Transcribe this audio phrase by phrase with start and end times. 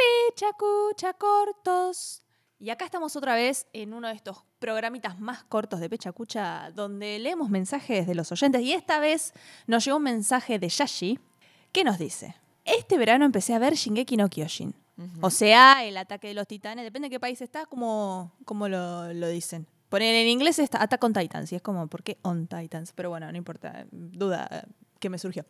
[0.00, 2.22] Pechacucha Cortos.
[2.58, 7.18] Y acá estamos otra vez en uno de estos programitas más cortos de Pechacucha, donde
[7.18, 8.62] leemos mensajes de los oyentes.
[8.62, 9.32] Y esta vez
[9.66, 11.18] nos llegó un mensaje de Yashi,
[11.72, 14.74] que nos dice: Este verano empecé a ver Shingeki no Kyojin.
[15.22, 19.14] O sea, el ataque de los titanes, depende de qué país está, como, como lo,
[19.14, 19.66] lo dicen.
[19.88, 22.92] Poner en inglés está Attack on Titans, y es como, ¿por qué on Titans?
[22.94, 24.66] Pero bueno, no importa, duda
[25.00, 25.44] que me surgió.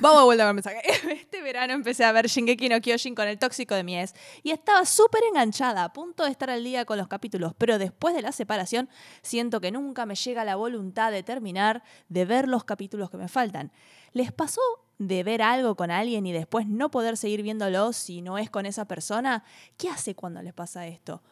[0.00, 0.80] Vamos a vuelta con mensaje.
[1.12, 4.50] Este verano empecé a ver Shingeki no Kyojin con el tóxico de mi ex y
[4.50, 8.22] estaba súper enganchada, a punto de estar al día con los capítulos, pero después de
[8.22, 8.88] la separación
[9.22, 13.28] siento que nunca me llega la voluntad de terminar de ver los capítulos que me
[13.28, 13.72] faltan.
[14.12, 14.60] ¿Les pasó
[14.98, 18.66] de ver algo con alguien y después no poder seguir viéndolo si no es con
[18.66, 19.44] esa persona?
[19.76, 21.22] ¿Qué hace cuando les pasa esto?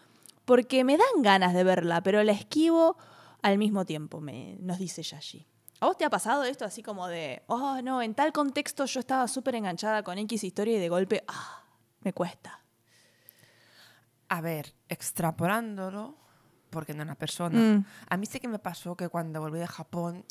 [0.44, 2.96] Porque me dan ganas de verla, pero la esquivo
[3.42, 5.46] al mismo tiempo, me, nos dice Yashi.
[5.80, 9.00] ¿A vos te ha pasado esto así como de, oh no, en tal contexto yo
[9.00, 11.64] estaba súper enganchada con X historia y de golpe, ah,
[12.02, 12.60] me cuesta?
[14.28, 16.16] A ver, extrapolándolo,
[16.68, 17.58] porque no una persona.
[17.58, 17.84] Mm.
[18.10, 20.24] A mí sí que me pasó que cuando volví de Japón,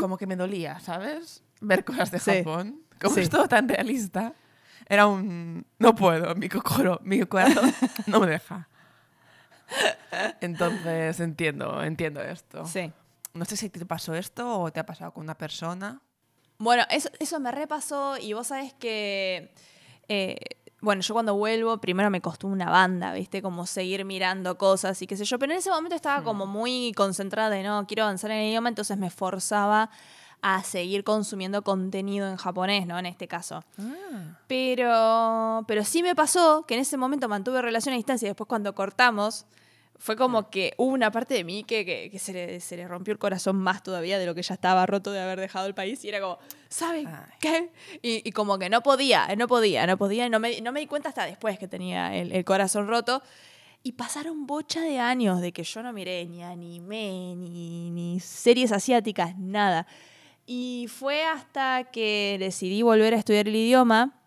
[0.00, 1.44] como que me dolía, ¿sabes?
[1.60, 2.38] Ver cosas de Sí.
[2.38, 2.80] Japón.
[3.00, 3.20] Como Sí.
[3.20, 4.32] es todo tan realista.
[4.88, 5.64] Era un...
[5.78, 7.72] No puedo, mi, cocoro, mi corazón
[8.06, 8.68] no me deja.
[10.40, 12.64] Entonces entiendo, entiendo esto.
[12.66, 12.92] Sí.
[13.34, 16.00] No sé si te pasó esto o te ha pasado con una persona.
[16.58, 19.54] Bueno, eso, eso me repasó y vos sabés que,
[20.08, 20.36] eh,
[20.80, 23.40] bueno, yo cuando vuelvo, primero me costó una banda, ¿viste?
[23.40, 26.92] Como seguir mirando cosas y qué sé yo, pero en ese momento estaba como muy
[26.94, 29.90] concentrada de, no, quiero avanzar en el idioma, entonces me forzaba
[30.42, 32.98] a seguir consumiendo contenido en japonés, ¿no?
[32.98, 33.62] En este caso.
[34.46, 38.48] Pero, pero sí me pasó que en ese momento mantuve relación a distancia y después
[38.48, 39.46] cuando cortamos,
[40.02, 42.88] fue como que hubo una parte de mí que, que- que se, le, se le
[42.88, 45.74] rompió el corazón más todavía de lo que ya estaba roto de haber dejado el
[45.74, 46.02] país.
[46.04, 46.38] Y era como,
[46.70, 47.34] ¿saben Ay.
[47.38, 47.70] qué?
[48.00, 50.26] Y, y como que no podía, no podía, no podía.
[50.26, 53.22] y No me, no me di cuenta hasta después que tenía el, el corazón roto.
[53.82, 58.72] Y pasaron bocha de años de que yo no miré ni anime, ni, ni series
[58.72, 59.86] asiáticas, nada.
[60.46, 64.19] Y fue hasta que decidí volver a estudiar el idioma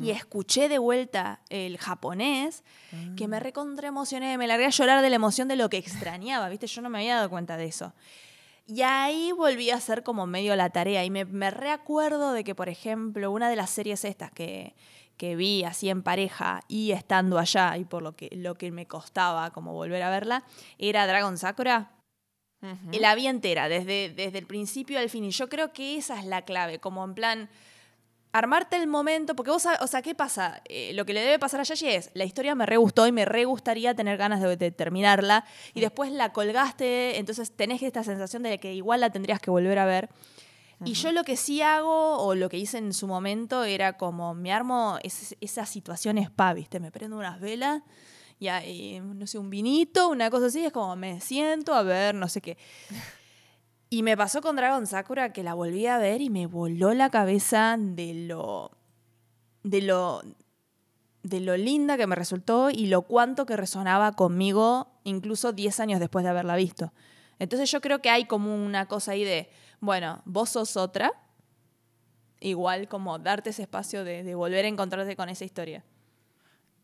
[0.00, 2.62] y escuché de vuelta el japonés
[3.16, 6.48] que me recontra emocioné, me largué a llorar de la emoción de lo que extrañaba,
[6.48, 6.66] ¿viste?
[6.66, 7.92] Yo no me había dado cuenta de eso.
[8.66, 12.54] Y ahí volví a hacer como medio la tarea y me, me reacuerdo de que,
[12.54, 14.74] por ejemplo, una de las series estas que,
[15.16, 18.86] que vi así en pareja y estando allá y por lo que, lo que me
[18.86, 20.44] costaba como volver a verla,
[20.78, 21.92] era Dragon Sakura.
[22.92, 25.24] Y la vi entera, desde, desde el principio al fin.
[25.24, 27.50] Y yo creo que esa es la clave, como en plan,
[28.32, 30.62] armarte el momento, porque vos, o sea, ¿qué pasa?
[30.64, 33.12] Eh, lo que le debe pasar a Yashi es, la historia me re gustó y
[33.12, 35.44] me re gustaría tener ganas de, de terminarla,
[35.74, 39.78] y después la colgaste, entonces tenés esta sensación de que igual la tendrías que volver
[39.78, 40.08] a ver.
[40.84, 44.34] Y yo lo que sí hago, o lo que hice en su momento, era como,
[44.34, 46.80] me armo es- esa situación spa, ¿viste?
[46.80, 47.82] Me prendo unas velas
[48.40, 52.16] y hay, no sé, un vinito, una cosa así, es como me siento a ver,
[52.16, 52.56] no sé qué.
[53.92, 57.10] Y me pasó con Dragon Sakura que la volví a ver y me voló la
[57.10, 58.70] cabeza de lo.
[59.64, 60.22] de lo.
[61.22, 66.00] de lo linda que me resultó y lo cuánto que resonaba conmigo, incluso 10 años
[66.00, 66.94] después de haberla visto.
[67.38, 71.12] Entonces yo creo que hay como una cosa ahí de, bueno, vos sos otra,
[72.40, 75.84] igual como darte ese espacio de, de volver a encontrarte con esa historia.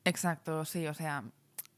[0.04, 1.24] Exacto, sí, o sea,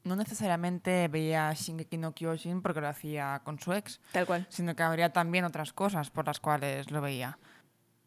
[0.04, 4.46] no necesariamente veía Shingeki no Kyojin porque lo hacía con su ex, Tal cual.
[4.48, 7.38] sino que habría también otras cosas por las cuales lo veía.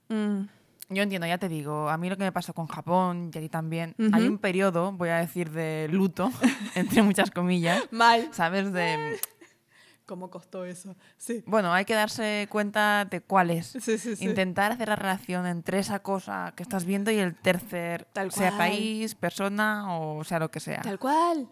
[0.10, 0.42] Mm,
[0.90, 3.42] Yo entiendo, ya te digo, a mí lo que me pasó con Japón y a
[3.42, 4.10] ti también, Ujú.
[4.14, 6.30] hay un periodo, voy a decir, de luto,
[6.76, 8.28] entre muchas comillas, Mal.
[8.32, 8.72] ¿sabes?
[8.74, 9.18] De,
[10.06, 10.98] ¿Cómo costó eso?
[11.18, 11.42] Sí.
[11.48, 13.68] bueno, hay que darse cuenta de cuál es.
[13.68, 14.26] Sí, sí, sí.
[14.26, 18.50] Intentar hacer la relación entre esa cosa que estás viendo y el tercer, Tal sea
[18.50, 18.58] cual.
[18.58, 20.82] país, persona o sea lo que sea.
[20.82, 21.48] Tal cual.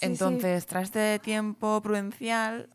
[0.00, 0.12] Sí, sí.
[0.12, 2.70] Entonces, tras este tiempo prudencial,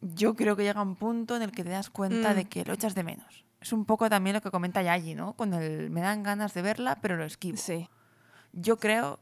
[0.00, 2.36] yo creo que llega un punto en el que te das cuenta Mm.
[2.36, 3.44] de que lo echas de menos.
[3.60, 5.32] Es un poco también lo que comenta Yayi, ¿no?
[5.34, 7.56] Con el me dan ganas de verla, pero lo esquivo.
[7.56, 7.88] Sí.
[8.52, 9.18] Yo creo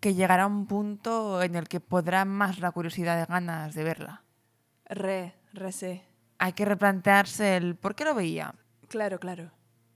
[0.00, 4.22] que llegará un punto en el que podrá más la curiosidad de ganas de verla.
[4.84, 6.02] Re, re sí.
[6.38, 8.54] Hay que replantearse el por qué lo veía,
[8.88, 9.50] Claro, claro.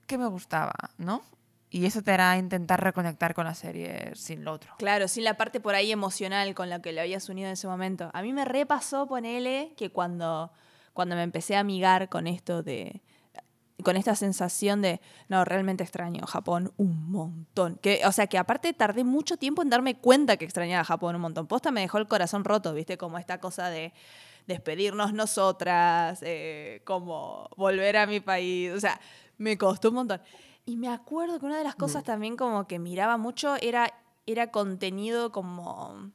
[0.06, 1.22] qué me gustaba, ¿no?
[1.70, 4.72] Y eso te hará intentar reconectar con la serie sin lo otro.
[4.78, 7.66] Claro, sin la parte por ahí emocional con la que le habías unido en ese
[7.66, 8.10] momento.
[8.14, 10.50] A mí me repasó, ponele, que cuando,
[10.94, 13.02] cuando me empecé a amigar con esto de.
[13.84, 17.76] con esta sensación de, no, realmente extraño Japón un montón.
[17.82, 21.20] Que, o sea, que aparte tardé mucho tiempo en darme cuenta que extrañaba Japón un
[21.20, 21.46] montón.
[21.46, 22.96] Posta me dejó el corazón roto, ¿viste?
[22.96, 23.92] Como esta cosa de
[24.46, 28.72] despedirnos nosotras, eh, como volver a mi país.
[28.72, 28.98] O sea,
[29.36, 30.22] me costó un montón.
[30.68, 33.90] Y me acuerdo que una de las cosas también como que miraba mucho era,
[34.26, 36.10] era contenido como...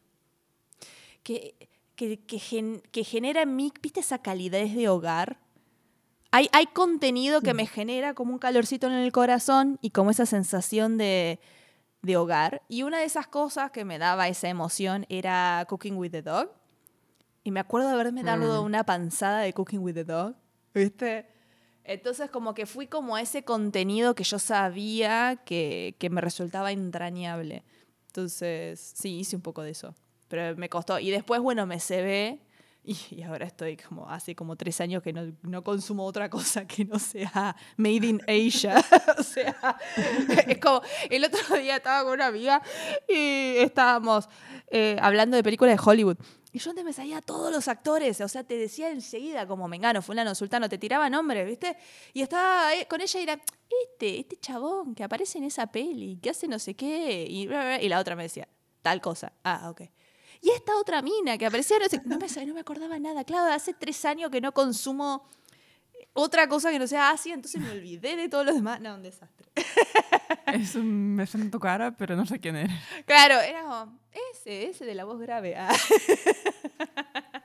[1.23, 1.55] que,
[1.95, 5.39] que, que, gen- que genera en mí, ¿viste esa calidez de hogar?
[6.29, 10.27] Hay, hay contenido que me genera como un calorcito en el corazón y como esa
[10.27, 11.39] sensación de,
[12.03, 12.61] de hogar.
[12.67, 16.51] Y una de esas cosas que me daba esa emoción era Cooking with the Dog.
[17.43, 18.65] Y me acuerdo de haberme dado Mm.
[18.65, 20.35] una panzada de Cooking with the Dog,
[20.75, 21.27] ¿viste?
[21.83, 27.63] Entonces como que fui como ese contenido que yo sabía que, que me resultaba entrañable.
[28.07, 29.95] Entonces, sí, hice un poco de eso.
[30.27, 30.99] Pero me costó.
[30.99, 32.39] Y después, bueno, me cebé.
[32.85, 36.67] Y, y ahora estoy como, hace como tres años que no, no consumo otra cosa
[36.67, 38.83] que no sea Made in Asia.
[39.17, 39.77] o sea,
[40.47, 42.61] es como, el otro día estaba con una amiga
[43.07, 44.27] y estábamos
[44.69, 46.17] eh, hablando de películas de Hollywood.
[46.51, 49.67] Y yo antes me sabía a todos los actores, o sea, te decía enseguida como
[49.67, 51.77] Mengano, fulano, sultano, te tiraba nombres, ¿viste?
[52.13, 53.41] Y estaba ahí con ella y era,
[53.85, 57.89] este, este chabón que aparece en esa peli, que hace no sé qué, y, y
[57.89, 58.47] la otra me decía,
[58.83, 59.33] tal cosa.
[59.43, 59.81] Ah, ok.
[60.43, 63.23] Y esta otra mina que aparecía, no, sé, no, me, no me acordaba nada.
[63.23, 65.25] Claro, hace tres años que no consumo
[66.11, 68.81] otra cosa que no sea Asia, entonces me olvidé de todos los demás.
[68.81, 69.47] No, un desastre.
[70.53, 72.77] Es un beso en tu cara, pero no sé quién eres.
[73.07, 73.97] Claro, era como,
[74.31, 75.55] ese, ese de la voz grave.
[75.55, 75.73] Ah.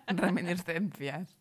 [0.08, 1.34] Reminiscencias.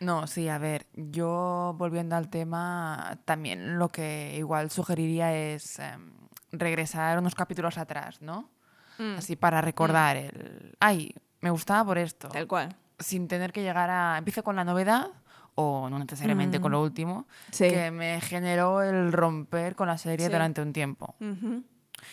[0.00, 6.12] No, sí, a ver, yo volviendo al tema, también lo que igual sugeriría es em,
[6.50, 8.50] regresar unos capítulos atrás, ¿no?
[9.02, 10.76] Mm, Así para recordar el...
[10.80, 12.28] Ay, me gustaba por esto.
[12.28, 12.76] Tal cual.
[12.98, 14.16] Sin tener que llegar a...
[14.18, 15.08] Empiezo con la novedad
[15.54, 17.68] o no necesariamente con lo último, Sí.
[17.68, 20.32] que me generó el romper con la serie Sí.
[20.32, 21.14] durante un tiempo.
[21.20, 21.62] Ujú.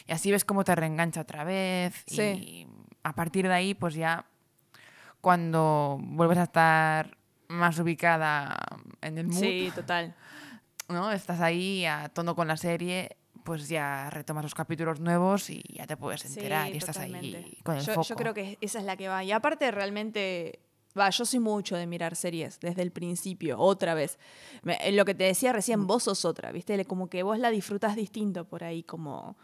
[0.08, 2.04] Y así ves cómo te reengancha otra vez.
[2.08, 2.22] Sí.
[2.22, 2.68] Y
[3.04, 4.26] a partir de ahí, pues ya
[5.22, 8.58] cuando vuelves a estar más ubicada
[9.02, 10.16] en el mood, Sí, total.
[10.88, 11.12] ¿no?
[11.12, 15.86] Estás ahí a tono con la serie, pues ya retomas los capítulos nuevos y ya
[15.88, 17.38] te puedes enterar Sí, y estás totalmente.
[17.38, 18.08] ahí con el yo, foco.
[18.08, 19.24] yo creo que esa es la que va.
[19.24, 20.60] Y aparte, realmente,
[20.98, 24.20] va, yo soy mucho de mirar series desde el principio, otra vez.
[24.64, 26.84] Me- eh, lo que te decía recién, vos sos otra, ¿viste?
[26.86, 29.38] Como que vos la disfrutas distinto por ahí, como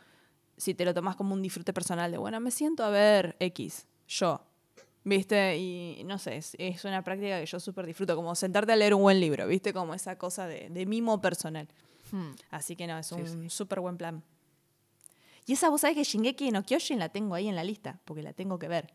[0.57, 3.87] si te lo tomás como un disfrute personal de, bueno, me siento a ver X,
[4.07, 4.41] yo.
[5.07, 5.55] ¿Viste?
[5.57, 8.95] Y no sé, es, es una práctica que yo súper disfruto, como sentarte a leer
[8.95, 9.71] un buen libro, ¿viste?
[9.71, 11.67] Como esa cosa de, de mimo personal.
[12.11, 12.31] Hmm.
[12.51, 14.23] Así que no, es Sí, un súper buen plan.
[15.45, 18.23] Y esa, vos sabés que Shingeki no Kyojin la tengo ahí en la lista, porque
[18.23, 18.91] la tengo que ver.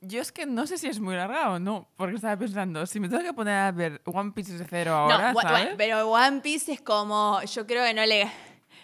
[0.00, 2.98] Yo es que no sé si es muy larga o no, porque estaba pensando, si
[2.98, 5.68] me tengo que poner a ver One Piece de cero ahora, no, ¿sabes?
[5.76, 8.28] pero One Piece es como, yo creo que no le...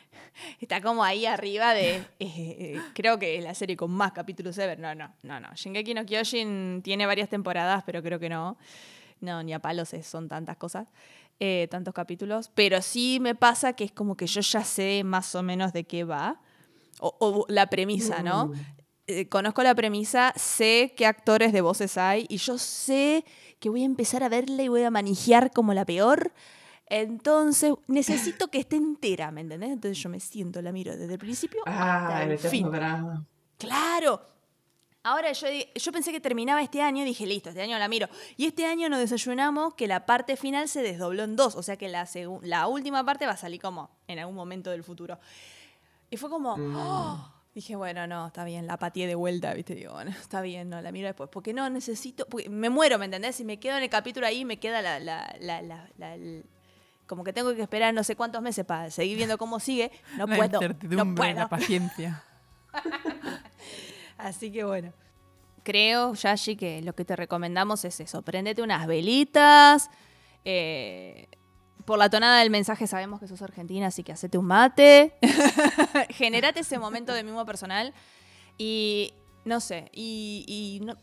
[0.61, 1.97] Está como ahí arriba de...
[1.97, 4.79] eh, eh, creo que es la serie con más capítulos ever.
[4.79, 5.49] No, no, no, no.
[5.57, 8.57] Shingeki no Kyojin tiene varias temporadas, pero creo que no.
[9.21, 10.87] No, ni a palos son tantas cosas,
[11.41, 12.51] eh, tantos capítulos.
[12.55, 15.85] Pero sí me pasa que es como que yo ya sé más o menos de
[15.85, 16.41] qué va.
[17.01, 18.51] O, o la premisa, ¿no?
[19.07, 23.25] Eh, conozco la premisa, sé qué actores de voces hay y yo sé
[23.61, 26.33] que voy a empezar a verla y voy a manijear como la peor.
[26.91, 29.71] Entonces, necesito que esté entera, ¿me entendés?
[29.71, 32.71] Entonces yo me siento, la miro desde el principio hasta Ah, el el fin.
[32.71, 33.25] drama.
[33.59, 34.21] Claro.
[35.05, 38.09] Ahora yo, yo pensé que terminaba este año y dije, listo, este año la miro.
[38.37, 41.55] Y este año nos desayunamos que la parte final se desdobló en dos.
[41.55, 42.09] O sea que la,
[42.43, 45.19] la última parte va a salir como en algún momento del futuro.
[46.11, 47.33] Y fue como, ¡oh!
[47.55, 49.75] dije, bueno, no, está bien, la pateé de vuelta, ¿viste?
[49.75, 51.29] Digo, bueno, está bien, no, la miro después.
[51.33, 53.37] Porque no necesito, porque me muero, ¿me entendés?
[53.37, 56.17] Si me quedo en el capítulo ahí, me queda la, la, la,
[57.07, 59.91] como que tengo que esperar no sé cuántos meses para seguir viendo cómo sigue.
[60.17, 60.61] No puedo.
[60.83, 61.35] No puedo.
[61.35, 62.23] la paciencia.
[64.19, 64.93] Así que bueno.
[65.65, 68.23] Creo, Yashi, que lo que te recomendamos es eso.
[68.23, 69.91] Prendete unas velitas.
[70.45, 71.29] eh,
[71.85, 75.15] por la tonada del mensaje sabemos que sos argentina, así que hacete un mate.
[76.11, 77.95] Generate ese momento de mimo personal.
[78.59, 79.15] Y
[79.47, 80.97] no sé, y, y no-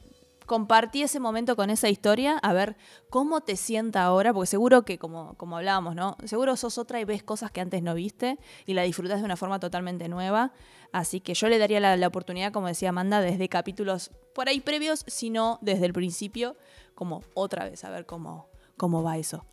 [0.45, 2.75] compartí ese momento con esa historia, a ver
[3.09, 6.17] cómo te sienta ahora, porque seguro que, como, como hablábamos, ¿no?
[6.25, 9.37] Seguro sos otra y ves cosas que antes no viste y la disfrutas de una
[9.37, 10.53] forma totalmente nueva.
[10.91, 15.03] Así que yo le daría la, oportunidad, como decía Amanda, desde capítulos por ahí previos,
[15.07, 16.55] sino desde el principio,
[16.93, 19.45] como otra vez, a ver cómo, cómo va eso.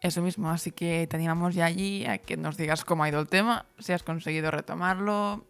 [0.00, 3.18] Eso mismo, así que te animamos ya allí a que nos digas cómo ha ido
[3.18, 5.47] el tema, si has conseguido retomarlo.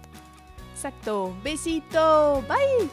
[0.74, 1.34] Exacto.
[1.44, 2.44] Besito.
[2.48, 2.90] Bye.